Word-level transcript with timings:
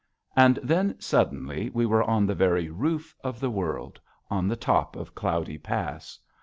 And 0.35 0.57
then, 0.63 0.99
suddenly, 0.99 1.69
we 1.69 1.85
were 1.85 2.01
on 2.01 2.25
the 2.25 2.33
very 2.33 2.71
roof 2.71 3.15
of 3.23 3.39
the 3.39 3.51
world, 3.51 3.99
on 4.31 4.47
the 4.47 4.55
top 4.55 4.95
of 4.95 5.13
Cloudy 5.13 5.59
Pass. 5.59 6.17